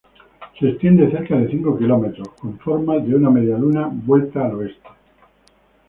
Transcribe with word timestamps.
Se 0.59 0.67
extiende 0.67 1.11
cerca 1.11 1.37
de 1.37 1.47
cinco 1.51 1.77
kilómetros, 1.77 2.29
con 2.29 2.57
forma 2.57 2.97
de 2.97 3.13
una 3.13 3.29
medialuna 3.29 3.85
vuelta 3.91 4.43
al 4.45 4.55
oeste. 4.55 4.89